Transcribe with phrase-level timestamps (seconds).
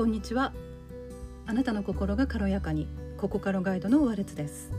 [0.00, 0.54] こんにちは。
[1.44, 4.70] あなたの心が軽やかにここからガイドのワレツです。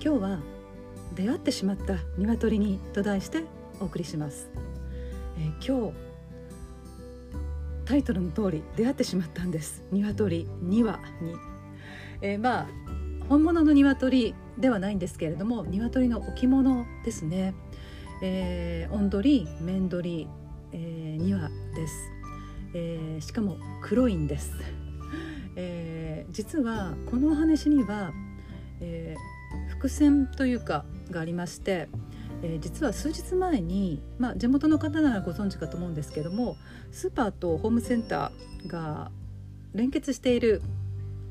[0.00, 0.38] 今日は
[1.16, 3.42] 出会ってしまった鶏にと題して
[3.80, 4.48] お送りします、
[5.36, 5.96] えー、今日
[7.84, 9.82] タイトルの通り出会ってしまったんです。
[9.90, 11.34] 鶏2羽に、
[12.22, 12.66] えー、まあ
[13.28, 17.52] 本物の鶏ではないんですけれども鶏の置物ですね、
[18.22, 20.28] えー、オンドリメンドリ、
[20.70, 22.19] えー、2羽です。
[22.74, 24.52] えー、しかも黒いんです、
[25.56, 28.12] えー、実はこのお話には、
[28.80, 31.88] えー、伏線というかがありまして、
[32.42, 36.56] えー、実は数日前に、まあ、地元の方ならご存知かと思うんですけども
[36.92, 39.10] スーパーとホームセンターが
[39.74, 40.62] 連結している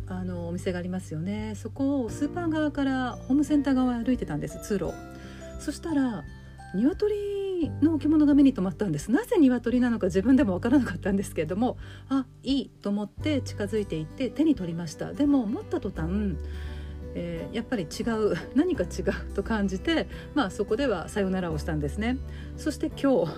[0.08, 1.54] あのお店がありますよね。
[1.56, 4.94] そこをスーパー側からホームセンター側を歩いてたんです通路
[5.60, 6.24] そしたら
[6.74, 9.12] 鶏の置物が目に留まったんです。
[9.12, 11.78] なぜ鶏なのか自分でも分からなかったんですけれども
[12.10, 15.14] あいいと思って近づいていって手に取りました。
[15.14, 16.38] でも持った途端
[17.16, 22.18] えー、やっぱり違う何か違うと感じて、まあ、そこではさよならをしたんですね。
[22.56, 23.34] そして今日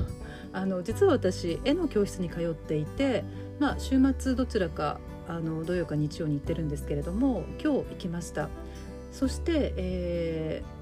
[0.54, 3.24] あの実は私絵の教室に通っていて、
[3.60, 8.50] まあ、週末どちらかあの土曜か日曜に行ってるんですけれども今日行きました。
[9.12, 10.81] そして、えー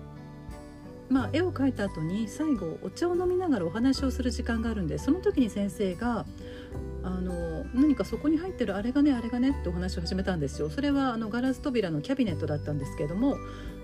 [1.09, 6.25] まあ、絵を描いた後に最後お茶を飲みながらお話をする時間があるんでその時に先生が
[7.03, 10.69] あの何かそこに入ってるあれがねあれがねってお話を始めたんですよ。
[10.69, 13.37] それはあのガラス扉のキャビネットだったんですけれども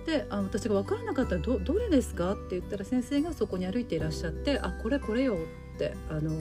[0.05, 2.33] であ私が分からなかったらどどれですか？
[2.33, 6.31] って言ったら先生がそこに歩いていらっしゃってあこれこれよってあの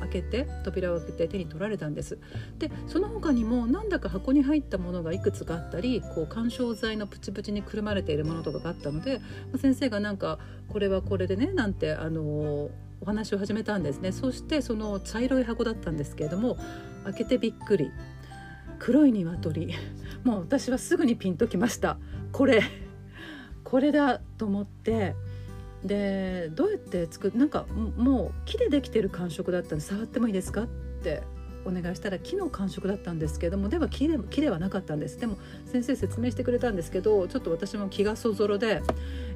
[0.00, 2.18] 開けて扉を開けて手に取られたんです。
[2.58, 9.20] でその他にもなんだか箱に入ったものがいくつかあったりこう緩衝材のプチプチにくるまれているものとかがあったので
[9.56, 12.70] 先生がなんかこれはこれでねなんてあの
[13.02, 14.12] お話を始めたんですね。
[14.12, 16.56] そしてその茶色い箱だったんですけれども
[17.04, 17.90] 開けてびっくり。
[18.78, 19.74] 黒い鶏。
[20.24, 21.98] もう私はすぐにピンときました。
[22.30, 22.62] これ。
[23.64, 25.14] これだと思って。
[25.84, 27.66] でどうやって作るなんか
[27.96, 30.66] もう木でできてる感触だったんで触ってもいいですかっ
[31.02, 31.24] て
[31.64, 35.18] お願いしたら木の感触だったんですけどもでは木で木ではなかったんです。
[35.18, 38.80] でも先生説明してくれたんですけどちょっと私も気がそぞろで、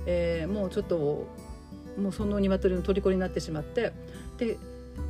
[0.06, 1.26] えー、もうちょっと
[1.98, 3.92] もうその鶏の虜になってしまって
[4.38, 4.58] で、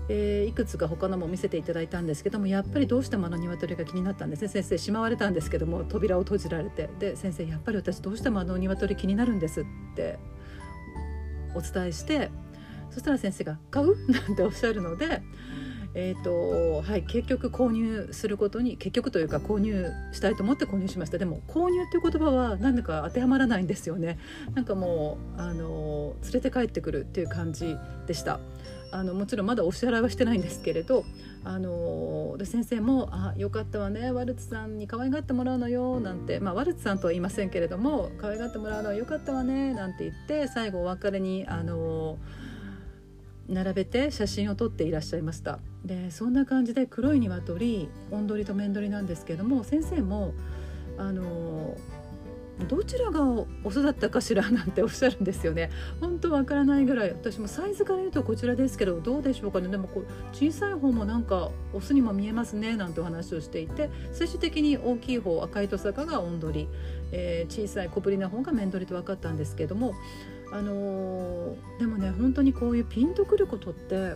[0.08, 9.64] えー、いくつか他のも見せていただいたんですけどもやっぱりどうしてもあの鶏が気になったんですね先生しまわれたんですけども扉を閉じられてで先生やっぱり私どうしてもあの鶏気になるんですっ
[9.94, 10.18] て
[11.54, 12.30] お伝えして
[12.90, 13.96] そしたら先生が「買う?
[14.10, 15.22] 」なんておっしゃるので。
[15.98, 21.16] えーとはい、結局購入することに結局というか購入したいと思って購入しました。
[21.16, 24.18] でも購入っていう言葉は何だか当てはまらないんですよね。
[24.54, 27.76] なんかもうあの連れて帰ってくるっていう感じ
[28.06, 28.40] でした。
[28.92, 31.04] あのもちろんまだお支払いはしてないんですけれど
[31.44, 42.18] あので先生も「あよかったわねワルツさんに可愛がってもらうのよ」なんて、まあ、ワルツさんとは言いませんけれども「可愛がってもらうのはよかったわね」なんて言って最後お別れにあの
[43.48, 45.58] 並べて写真を撮っていらっしゃいました。
[45.84, 50.34] でそんな感じで黒い鶏おんどりとめんどりなんですけども先生も
[50.98, 51.76] あの
[52.68, 55.70] どちらがオスだったかしらなんておっしゃるんですよね。
[56.00, 57.10] 本当わからないぐらい。
[57.10, 59.68] 私もサイズから言うとこちらですけどどうでしょうかね。
[59.68, 62.76] でもこう小さい方もなんかオスにも見えますね。
[62.76, 63.90] なんてお話をしていて。
[64.12, 66.68] 最終的に大きい方赤いトサカがオンドリ、
[67.12, 69.94] えー、小さい小ぶりな方がメンドリと分かったんですけども。
[70.52, 74.14] あのー、でもね本当にこういうピンとくることって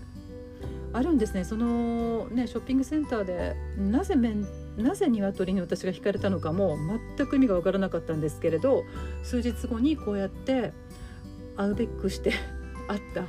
[0.93, 1.45] あるんですね。
[1.45, 4.47] そのねショッピングセンターでなぜメン
[4.83, 6.77] なぜ鶏に私が惹かれたのかも
[7.17, 8.85] 全く意味が分からなかったんですけれど
[9.23, 10.73] 数日後にこうやって
[11.57, 12.33] 会うべくして
[12.89, 13.25] 会った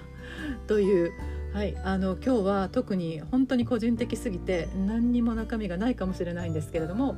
[0.68, 1.12] という、
[1.54, 7.16] はい、あの今日は特に本当に個人的すぎて何にも中身がないかもしれないんですけれども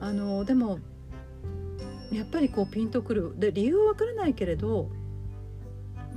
[0.00, 0.78] あのでも
[2.12, 3.34] やっぱりこうピンとくる。
[3.36, 4.90] で理由は分からないけれど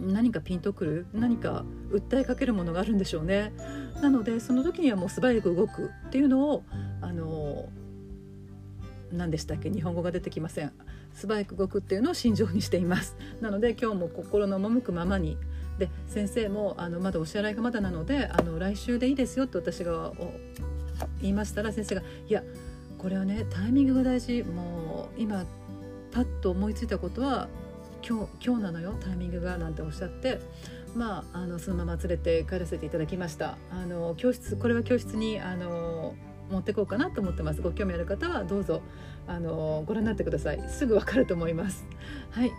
[0.01, 1.05] 何かピンとくる？
[1.13, 3.53] 何か訴えかけるものがあるんでしょうね。
[4.01, 6.63] なのでその時にはもう素早く動くっていうのを
[7.01, 7.69] あの
[9.11, 9.69] 何でしたっけ？
[9.69, 10.71] 日本語が出てきません。
[11.13, 13.15] 素早く動くっていうのを心情にしています。
[13.41, 15.37] なので今日も心の赴くままに。
[15.77, 20.11] で先生もあのまだお支払いがまだなのであの来週でいいですよって私が
[21.21, 22.43] 言いましたら先生が「いや
[22.97, 24.43] これはねタイミングが大事。
[24.43, 25.45] もう今
[26.11, 27.47] パッと思いついたことは
[28.07, 30.39] 今日今日なのよタイミングが」なんておっしゃって
[30.95, 33.57] まああのそのまま連れて帰らせていただきました。
[33.71, 36.15] あの教室これは教室にあの
[36.49, 37.61] 持ってこうかなと思ってます。
[37.61, 38.81] ご興味ある方はどうぞ
[39.27, 40.61] あのご覧になってください。
[40.67, 41.85] すぐわかると思います。
[42.31, 42.51] はい、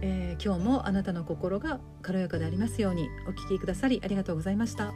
[0.00, 4.94] えー、今日もあなたの心が軽やかでありますようにお聞きくださりありがとうございました。